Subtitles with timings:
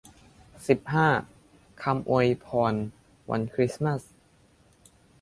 [0.67, 1.09] สิบห้า
[1.81, 2.73] คำอวยพร
[3.29, 4.01] วันคริสต์มาส